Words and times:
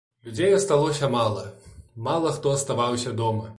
Людзей 0.27 0.55
асталося 0.59 1.09
мала, 1.17 1.45
мала 2.09 2.35
хто 2.41 2.57
аставаўся 2.57 3.17
дома. 3.23 3.49